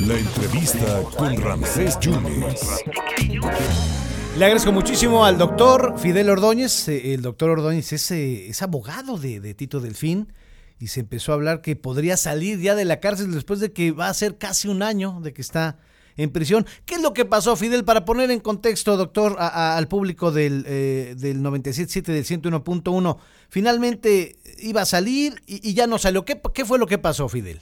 La 0.00 0.18
entrevista 0.18 1.02
con 1.16 1.36
Ramsés 1.40 1.98
Yunes. 2.00 2.84
Le 4.36 4.44
agradezco 4.44 4.72
muchísimo 4.72 5.24
al 5.24 5.38
doctor 5.38 5.94
Fidel 5.98 6.28
Ordóñez. 6.28 6.88
Eh, 6.88 7.14
El 7.14 7.22
doctor 7.22 7.50
Ordóñez 7.50 7.92
es, 7.92 8.10
eh, 8.10 8.48
es 8.48 8.62
abogado 8.62 9.16
de, 9.16 9.40
de 9.40 9.54
Tito 9.54 9.80
Delfín 9.80 10.32
y 10.78 10.88
se 10.88 11.00
empezó 11.00 11.32
a 11.32 11.36
hablar 11.36 11.62
que 11.62 11.76
podría 11.76 12.16
salir 12.16 12.60
ya 12.60 12.74
de 12.74 12.84
la 12.84 13.00
cárcel 13.00 13.32
después 13.32 13.60
de 13.60 13.72
que 13.72 13.92
va 13.92 14.08
a 14.08 14.14
ser 14.14 14.36
casi 14.38 14.68
un 14.68 14.82
año 14.82 15.20
de 15.22 15.32
que 15.32 15.40
está 15.40 15.78
en 16.16 16.30
prisión. 16.30 16.64
¿Qué 16.86 16.94
es 16.94 17.02
lo 17.02 17.12
que 17.12 17.24
pasó, 17.24 17.56
Fidel? 17.56 17.84
Para 17.84 18.04
poner 18.04 18.30
en 18.30 18.40
contexto, 18.40 18.96
doctor, 18.96 19.36
a- 19.38 19.48
a- 19.48 19.76
al 19.76 19.88
público 19.88 20.30
del, 20.32 20.64
eh, 20.66 21.14
del 21.18 21.42
97.7 21.42 22.12
del 22.12 22.24
101.1, 22.24 23.18
finalmente 23.48 24.36
iba 24.58 24.82
a 24.82 24.84
salir 24.86 25.34
y, 25.46 25.68
y 25.68 25.74
ya 25.74 25.86
no 25.86 25.98
salió. 25.98 26.24
¿Qué, 26.24 26.40
¿Qué 26.54 26.64
fue 26.64 26.78
lo 26.78 26.86
que 26.86 26.98
pasó, 26.98 27.28
Fidel? 27.28 27.60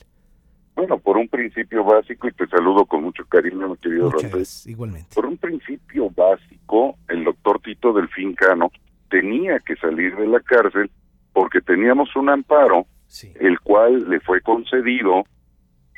Bueno, 0.75 0.99
por 0.99 1.19
un 1.19 1.29
principio 1.29 1.85
básico, 1.85 2.29
y 2.29 2.33
te 2.33 2.47
saludo 2.49 2.87
con 2.87 3.03
mucho 3.03 3.25
cariño, 3.27 3.69
mi 3.69 3.77
querido 3.77 4.09
gracias, 4.11 4.67
igualmente. 4.67 5.15
Por 5.15 5.27
un 5.27 5.37
principio 5.37 6.09
básico, 6.11 6.97
el 7.09 7.25
doctor 7.25 7.61
Tito 7.63 7.93
Delfín 7.93 8.35
Cano 8.35 8.71
tenía 9.11 9.59
que 9.61 9.77
salir 9.77 10.17
de 10.17 10.27
la 10.27 10.41
cárcel 10.41 10.91
porque 11.35 11.61
teníamos 11.61 12.15
un 12.17 12.31
amparo, 12.31 12.87
Sí. 13.07 13.31
el 13.39 13.61
cual 13.61 14.09
le 14.09 14.21
fue 14.21 14.41
concedido 14.41 15.25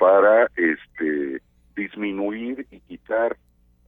para 0.01 0.47
este 0.57 1.41
disminuir 1.75 2.67
y 2.71 2.81
quitar 2.81 3.37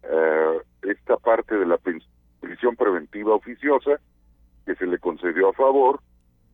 eh, 0.02 0.58
esta 0.82 1.16
parte 1.16 1.56
de 1.56 1.66
la 1.66 1.78
prisión 2.40 2.76
preventiva 2.76 3.34
oficiosa 3.34 4.00
que 4.64 4.74
se 4.74 4.86
le 4.86 4.98
concedió 4.98 5.50
a 5.50 5.52
favor 5.52 6.00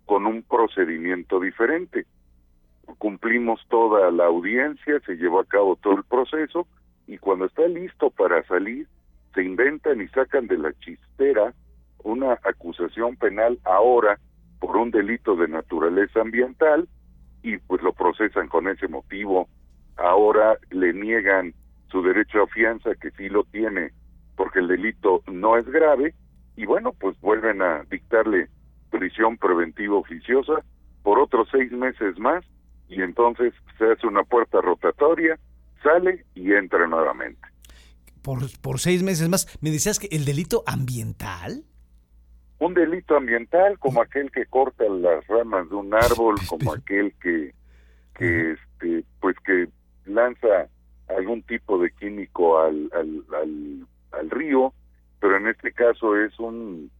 con 0.06 0.26
un 0.26 0.42
procedimiento 0.42 1.40
diferente. 1.40 2.06
Cumplimos 2.98 3.60
toda 3.68 4.10
la 4.10 4.26
audiencia, 4.26 5.00
se 5.06 5.16
llevó 5.16 5.40
a 5.40 5.46
cabo 5.46 5.76
todo 5.76 5.94
el 5.94 6.04
proceso 6.04 6.66
y 7.06 7.18
cuando 7.18 7.46
está 7.46 7.66
listo 7.68 8.10
para 8.10 8.42
salir, 8.44 8.86
se 9.34 9.42
inventan 9.42 10.00
y 10.00 10.08
sacan 10.08 10.46
de 10.46 10.58
la 10.58 10.72
chistera 10.74 11.54
una 12.04 12.38
acusación 12.42 13.16
penal 13.16 13.58
ahora 13.64 14.18
por 14.60 14.76
un 14.76 14.90
delito 14.90 15.36
de 15.36 15.48
naturaleza 15.48 16.20
ambiental 16.20 16.88
y 17.42 17.58
pues 17.58 17.82
lo 17.82 17.92
procesan 17.92 18.48
con 18.48 18.68
ese 18.68 18.88
motivo. 18.88 19.48
Ahora 19.96 20.58
le 20.70 20.92
niegan 20.92 21.54
su 21.90 22.02
derecho 22.02 22.42
a 22.42 22.46
fianza, 22.46 22.94
que 22.94 23.10
sí 23.12 23.28
lo 23.28 23.44
tiene, 23.44 23.92
porque 24.36 24.60
el 24.60 24.68
delito 24.68 25.22
no 25.30 25.56
es 25.56 25.66
grave, 25.66 26.14
y 26.56 26.66
bueno, 26.66 26.92
pues 26.92 27.18
vuelven 27.20 27.62
a 27.62 27.84
dictarle 27.90 28.48
prisión 28.90 29.36
preventiva 29.38 29.96
oficiosa 29.96 30.64
por 31.02 31.18
otros 31.18 31.48
seis 31.50 31.70
meses 31.72 32.18
más, 32.18 32.44
y 32.88 33.02
entonces 33.02 33.54
se 33.78 33.92
hace 33.92 34.06
una 34.06 34.22
puerta 34.22 34.60
rotatoria, 34.60 35.38
sale 35.82 36.24
y 36.34 36.52
entra 36.52 36.86
nuevamente. 36.86 37.40
Por, 38.22 38.38
por 38.60 38.78
seis 38.78 39.02
meses 39.02 39.28
más. 39.28 39.58
¿Me 39.60 39.70
decías 39.70 39.98
que 39.98 40.08
el 40.12 40.24
delito 40.24 40.62
ambiental? 40.66 41.64
un 42.64 42.74
delito 42.74 43.16
ambiental 43.16 43.76
como 43.80 44.00
aquel 44.00 44.30
que 44.30 44.46
corta 44.46 44.84
las 44.84 45.26
ramas 45.26 45.68
de 45.68 45.74
un 45.74 45.92
árbol, 45.92 46.36
como 46.48 46.72
aquel 46.72 47.12
que 47.20 47.52
que 48.14 48.52
este 48.52 49.04
pues 49.20 49.36
que 49.44 49.68
lanza 50.06 50.68
algún 51.08 51.42
tipo 51.42 51.78
de 51.78 51.90
químico 51.92 52.60
al, 52.60 52.90
al, 52.92 53.86
al, 54.12 54.30
río, 54.30 54.72
pero 55.20 55.36
en 55.36 55.48
este 55.48 55.72
caso 55.72 56.16
es 56.18 56.38
un 56.38 56.90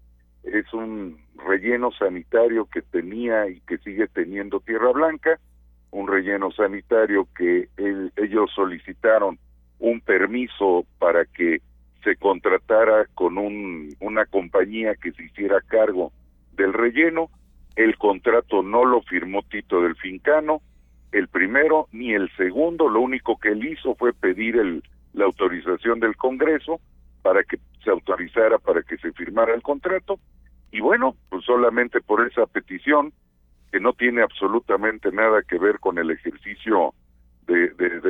es 0.45 0.72
un 0.75 1.19
relleno 1.47 1.92
sanitario 1.92 2.67
que 2.67 2.83
tenía 2.83 3.48
y 3.48 3.61
que 3.61 3.78
sigue 3.78 4.08
teniendo 4.08 4.58
Tierra 4.61 4.91
Blanca, 4.91 5.39
un 5.92 6.08
relleno 6.08 6.50
sanitario 6.50 7.28
que 7.36 7.69
el- 7.77 8.12
ellos 8.17 8.50
solicitaron 8.55 9.39
un 9.78 10.00
permiso 10.00 10.84
para 10.98 11.25
que 11.27 11.61
se 12.03 12.17
contratara 12.17 13.06
con 13.14 13.39
un, 13.39 13.95
una 14.00 14.27
compañía 14.27 14.96
que 14.96 15.13
se 15.13 15.24
hiciera 15.24 15.61
cargo 15.61 16.13
del 16.55 16.73
relleno. 16.73 17.30
El 17.77 17.96
contrato 17.96 18.63
no 18.63 18.84
lo 18.84 19.02
firmó 19.02 19.42
Tito 19.42 19.80
del 19.83 19.95
Fincano, 19.96 20.61
el 21.12 21.28
primero 21.28 21.89
ni 21.92 22.12
el 22.14 22.30
segundo. 22.36 22.89
Lo 22.89 23.00
único 23.00 23.39
que 23.39 23.50
él 23.50 23.64
hizo 23.67 23.95
fue 23.95 24.12
pedir 24.12 24.56
el, 24.56 24.83
la 25.12 25.24
autorización 25.27 26.00
del 26.00 26.17
Congreso 26.17 26.80
para 27.23 27.45
que 27.45 27.58
se 27.84 27.90
autorizara, 27.90 28.58
para 28.58 28.83
que 28.83 28.96
se 28.98 29.12
firmara 29.12 29.55
el 29.55 29.62
contrato. 29.62 30.18
Y 30.72 30.80
bueno, 30.80 31.14
pues 31.28 31.45
solamente 31.45 32.01
por 32.01 32.27
esa 32.27 32.46
petición, 32.46 33.12
que 33.70 33.80
no 33.80 33.92
tiene 33.92 34.22
absolutamente 34.22 35.11
nada 35.12 35.42
que 35.42 35.58
ver 35.58 35.78
con 35.78 35.98
el 35.98 36.11
ejercicio 36.11 36.95
de, 37.46 37.68
de- 37.70 38.01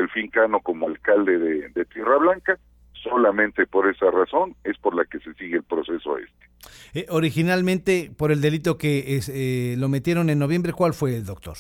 como 0.62 0.86
alcalde 0.88 1.38
de, 1.38 1.84
Tierra 1.86 2.18
Blanca, 2.18 2.58
solamente 2.92 3.66
por 3.66 3.88
esa 3.88 4.10
razón 4.10 4.54
es 4.64 4.76
por 4.78 4.94
la 4.94 5.04
que 5.04 5.18
se 5.20 5.32
sigue 5.34 5.56
el 5.56 5.62
proceso 5.64 6.18
este. 6.18 6.46
Eh, 6.94 7.06
originalmente, 7.10 8.10
por 8.16 8.30
el 8.32 8.41
delito 8.41 8.78
que 8.78 9.18
eh, 9.28 9.74
lo 9.78 9.88
metieron 9.88 10.30
en 10.30 10.38
noviembre, 10.38 10.72
¿cuál 10.72 10.94
fue 10.94 11.16
el 11.16 11.24
doctor? 11.24 11.56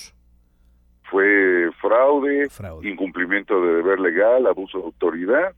Fue 1.12 1.70
fraude, 1.78 2.48
Fraude. 2.48 2.88
incumplimiento 2.88 3.60
de 3.60 3.74
deber 3.74 4.00
legal, 4.00 4.46
abuso 4.46 4.78
de 4.78 4.84
autoridad, 4.84 5.52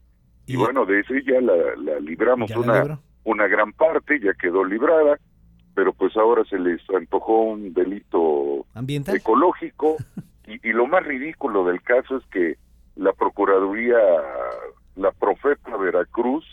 y, 0.46 0.54
Y- 0.54 0.56
bueno, 0.56 0.84
de 0.84 0.98
ese 1.00 1.22
ya 1.22 1.40
la, 1.40 1.54
la 1.76 2.00
libramos 2.00 2.50
¿Ya 2.50 2.56
la 2.56 2.60
una, 2.82 3.00
una 3.22 3.46
gran 3.46 3.72
parte, 3.72 4.18
ya 4.18 4.34
quedó 4.34 4.64
librada, 4.64 5.16
pero 5.76 5.92
pues 5.92 6.16
ahora 6.16 6.44
se 6.44 6.58
les 6.58 6.80
antojó 6.90 7.44
un 7.44 7.72
delito 7.72 8.66
¿Ambiental? 8.74 9.14
ecológico 9.14 9.96
y, 10.48 10.68
y 10.68 10.72
lo 10.72 10.88
más 10.88 11.06
ridículo 11.06 11.64
del 11.64 11.80
caso 11.82 12.16
es 12.16 12.26
que 12.32 12.56
la 12.96 13.12
Procuraduría, 13.12 13.96
la 14.96 15.12
Profeta 15.12 15.76
Veracruz, 15.76 16.44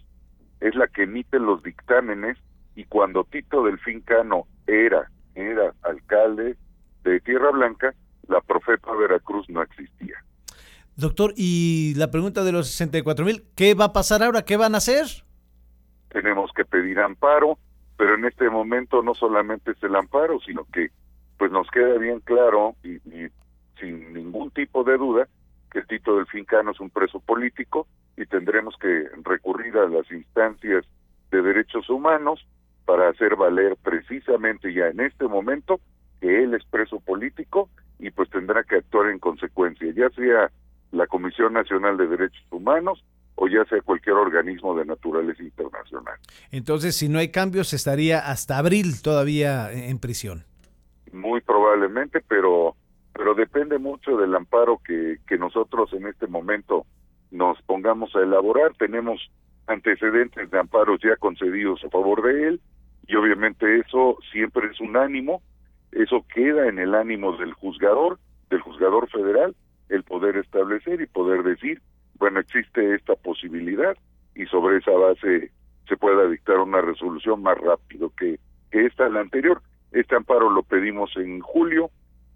es 0.60 0.76
la 0.76 0.88
que 0.88 1.04
emite 1.04 1.40
los 1.40 1.64
dictámenes 1.64 2.38
y 2.76 2.84
cuando 2.86 3.24
Tito 3.24 3.64
Delfín 3.64 4.02
Cano 4.02 4.46
era, 4.68 5.10
era 5.34 5.74
alcalde 5.82 6.56
de 7.04 7.20
Tierra 7.22 7.50
Blanca, 7.50 7.96
la 8.32 8.42
Profeta 8.42 8.92
Veracruz 8.94 9.48
no 9.50 9.62
existía. 9.62 10.16
Doctor, 10.96 11.34
y 11.36 11.94
la 11.96 12.10
pregunta 12.10 12.44
de 12.44 12.52
los 12.52 12.68
64 12.68 13.26
mil, 13.26 13.44
¿qué 13.56 13.76
va 13.76 13.86
a 13.86 13.94
pasar 13.94 14.24
ahora? 14.24 14.44
¿Qué 14.44 14.58
van 14.58 14.76
a 14.76 14.80
hacer? 14.80 15.06
tenemos 16.12 16.52
que 16.54 16.66
pedir 16.66 17.00
amparo, 17.00 17.58
pero 17.98 18.16
en 18.16 18.26
este 18.26 18.50
momento 18.50 19.02
no 19.02 19.16
solamente 19.16 19.72
es 19.72 19.84
el 19.84 19.96
amparo, 19.96 20.40
sino 20.46 20.66
que 20.66 20.90
pues 21.38 21.52
nos 21.52 21.70
queda 21.72 21.98
bien 21.98 22.20
claro 22.20 22.76
y, 22.84 22.96
y 23.10 23.30
sin 23.80 24.14
ningún 24.14 24.52
tipo 24.52 24.84
de 24.84 24.98
duda 24.98 25.28
que 25.72 25.82
Tito 25.84 26.18
del 26.18 26.28
Fincano 26.28 26.72
es 26.72 26.80
un 26.80 26.90
preso 26.90 27.20
político 27.20 27.88
y 28.18 28.26
tendremos 28.26 28.76
que 28.78 29.08
recurrir 29.24 29.78
a 29.78 29.88
las 29.88 30.12
instancias 30.12 30.86
de 31.32 31.42
derechos 31.42 31.90
humanos 31.90 32.46
para 32.86 33.10
hacer 33.10 33.36
valer 33.38 33.78
precisamente 33.82 34.74
ya 34.74 34.88
en 34.88 35.00
este 35.00 35.28
momento 35.28 35.80
que 36.20 36.44
él 36.44 36.54
es 36.54 36.66
preso 36.66 37.00
político 37.00 37.70
y 38.02 38.12
pues 38.12 38.30
tendrá 38.30 38.64
que 38.64 38.78
actuar 38.78 39.10
en 39.10 39.20
consecuencia, 39.20 39.88
ya 39.96 40.10
sea 40.10 40.52
la 40.92 41.08
Comisión 41.08 41.54
Nacional 41.54 41.96
de 41.98 42.08
Derechos 42.08 42.46
Humanos 42.52 43.04
o 43.36 43.48
ya 43.48 43.64
sea 43.66 43.80
cualquier 43.82 44.16
organismo 44.16 44.76
de 44.76 44.86
naturaleza 44.86 45.42
internacional. 45.42 46.16
Entonces, 46.52 46.96
si 46.96 47.08
no 47.08 47.20
hay 47.20 47.30
cambios, 47.30 47.74
estaría 47.74 48.20
hasta 48.20 48.58
abril 48.58 49.02
todavía 49.02 49.72
en 49.72 50.00
prisión. 50.00 50.44
Muy 51.14 51.42
probablemente, 51.42 52.22
pero 52.28 52.76
pero 53.14 53.36
depende 53.36 53.78
mucho 53.78 54.18
del 54.18 54.34
amparo 54.36 54.80
que, 54.86 55.18
que 55.28 55.38
nosotros 55.38 55.92
en 55.94 56.08
este 56.08 56.28
momento 56.28 56.86
nos 57.30 57.62
pongamos 57.64 58.16
a 58.16 58.20
elaborar. 58.20 58.74
Tenemos 58.78 59.30
antecedentes 59.68 60.50
de 60.50 60.60
amparos 60.60 61.00
ya 61.04 61.16
concedidos 61.18 61.84
a 61.84 61.90
favor 61.90 62.24
de 62.24 62.48
él 62.48 62.62
y 63.08 63.16
obviamente 63.16 63.80
eso 63.80 64.18
siempre 64.32 64.68
es 64.72 64.80
un 64.80 64.96
ánimo, 64.96 65.42
eso 65.92 66.26
queda 66.34 66.68
en 66.68 66.80
el 66.80 66.96
ánimo 66.96 67.36
del 67.38 67.54
juzgador, 67.54 68.20
del 68.50 68.62
juzgador 68.62 69.10
federal, 69.10 69.56
el 69.90 70.04
poder 70.04 70.38
establecer 70.38 71.02
y 71.02 71.08
poder 71.08 71.44
decir, 71.44 71.82
bueno, 72.16 72.40
existe 72.40 72.96
esta 72.96 73.16
posibilidad 73.16 73.96
y 74.36 74.46
sobre 74.46 74.78
esa 74.78 74.92
base 74.92 75.52
se 75.88 75.98
pueda 75.98 76.30
dictar 76.30 76.60
una 76.60 76.82
resolución 76.82 77.42
más 77.42 77.58
rápido 77.58 78.12
que, 78.16 78.40
que 78.72 78.86
esta, 78.86 79.10
la 79.10 79.20
anterior. 79.20 79.62
Este 79.92 80.16
amparo 80.16 80.50
lo 80.50 80.64
pedimos 80.64 81.12
en 81.18 81.42
julio, 81.42 81.90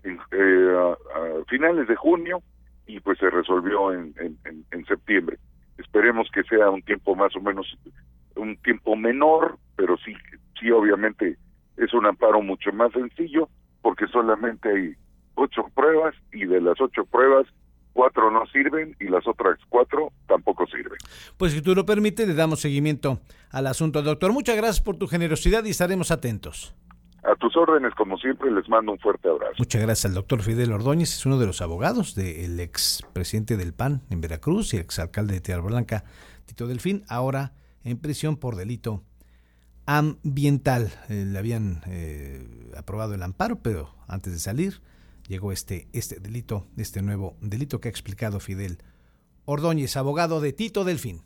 en, 0.04 0.20
eh, 0.32 0.76
a, 0.78 1.46
finales 1.48 1.88
de 1.88 1.96
junio, 1.96 2.42
y 2.86 3.00
pues 3.00 3.18
se 3.20 3.30
resolvió 3.30 3.94
en, 3.94 4.14
en, 4.20 4.38
en 4.72 4.86
septiembre. 4.86 5.38
Esperemos 5.78 6.30
que 6.34 6.44
sea 6.44 6.70
un 6.70 6.82
tiempo 6.82 7.16
más 7.16 7.36
o 7.36 7.42
menos, 7.42 7.78
un 8.36 8.58
tiempo 8.58 8.96
menor, 8.96 9.58
pero 9.76 9.96
sí, 9.98 10.14
sí 10.60 10.70
obviamente 10.72 11.38
es 11.78 11.94
un 11.94 12.06
amparo 12.06 12.42
mucho 12.42 12.72
más 12.74 12.92
sencillo, 12.92 13.50
porque 13.82 14.08
solamente 14.08 14.70
hay 14.70 14.94
ocho 15.36 15.66
pruebas 15.74 16.16
y 16.32 16.46
de 16.46 16.62
las 16.62 16.80
ocho 16.80 17.06
pruebas 17.06 17.46
cuatro 17.94 18.30
no 18.30 18.46
sirven 18.48 18.96
y 19.00 19.06
las 19.06 19.26
otras 19.26 19.58
cuatro 19.70 20.12
tampoco 20.28 20.68
sirven. 20.68 20.98
Pues 21.38 21.54
si 21.54 21.62
tú 21.62 21.74
lo 21.74 21.86
permites, 21.86 22.28
le 22.28 22.34
damos 22.34 22.60
seguimiento 22.60 23.20
al 23.52 23.68
asunto, 23.68 24.02
doctor. 24.02 24.34
Muchas 24.34 24.58
gracias 24.58 24.82
por 24.82 24.98
tu 24.98 25.08
generosidad 25.08 25.64
y 25.64 25.70
estaremos 25.70 26.12
atentos. 26.12 26.76
A 27.24 27.36
tus 27.38 27.56
órdenes, 27.58 27.94
como 27.96 28.18
siempre, 28.18 28.52
les 28.52 28.68
mando 28.70 28.92
un 28.92 29.00
fuerte 29.00 29.30
abrazo. 29.30 29.56
Muchas 29.58 29.82
gracias 29.82 30.06
al 30.06 30.14
doctor 30.14 30.42
Fidel 30.42 30.74
Ordóñez, 30.74 31.16
es 31.16 31.26
uno 31.26 31.40
de 31.40 31.48
los 31.48 31.62
abogados 31.62 32.14
del 32.14 32.60
ex 32.60 33.02
presidente 33.14 33.58
del 33.58 33.74
PAN 33.74 34.02
en 34.12 34.22
Veracruz 34.22 34.74
y 34.74 34.78
ex 34.78 35.00
alcalde 35.00 35.34
de 35.34 35.42
Tierra 35.42 35.64
Blanca, 35.64 36.04
Tito 36.46 36.68
Delfín, 36.68 37.04
ahora 37.08 37.54
en 37.84 37.98
prisión 37.98 38.36
por 38.38 38.58
delito 38.58 39.04
ambiental. 39.86 40.94
Eh, 41.10 41.26
le 41.26 41.38
habían 41.38 41.82
eh, 41.88 42.72
aprobado 42.76 43.14
el 43.14 43.24
amparo, 43.24 43.62
pero 43.62 43.94
antes 44.08 44.34
de 44.34 44.40
salir 44.40 44.82
llegó 45.28 45.52
este, 45.52 45.88
este 45.94 46.20
delito, 46.20 46.68
este 46.78 47.02
nuevo 47.02 47.36
delito 47.42 47.82
que 47.82 47.88
ha 47.88 47.92
explicado 47.92 48.40
Fidel 48.40 48.80
Ordóñez, 49.46 49.96
abogado 49.98 50.42
de 50.42 50.54
Tito 50.54 50.84
Delfín. 50.84 51.22